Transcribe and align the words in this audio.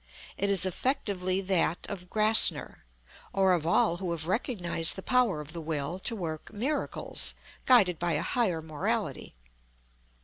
It 0.35 0.49
is 0.49 0.65
effectively 0.65 1.41
that 1.41 1.85
of 1.87 2.09
GRASSNER, 2.09 2.85
or 3.33 3.53
of 3.53 3.67
all 3.67 3.97
who 3.97 4.09
have 4.13 4.25
recognized 4.25 4.95
the 4.95 5.03
power 5.03 5.39
of 5.41 5.53
the 5.53 5.61
Will 5.61 5.99
to 5.99 6.15
work 6.15 6.51
"miracles," 6.51 7.35
guided 7.67 7.99
by 7.99 8.13
a 8.13 8.23
higher 8.23 8.63
morality. 8.63 9.35